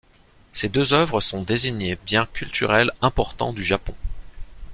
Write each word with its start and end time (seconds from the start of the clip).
Ces 0.51 0.67
deux 0.67 0.93
œuvres 0.93 1.21
sont 1.21 1.43
désignées 1.43 1.95
bien 2.07 2.25
culturel 2.33 2.89
important 3.03 3.53
du 3.53 3.63
Japon. 3.63 3.93